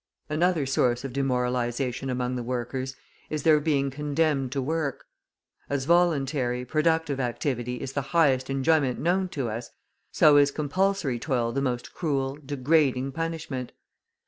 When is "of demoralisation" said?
1.03-2.09